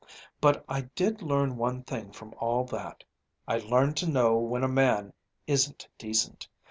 [0.41, 3.03] But I did learn one thing from all that
[3.47, 5.13] I learned to know when a man
[5.45, 6.47] isn't decent.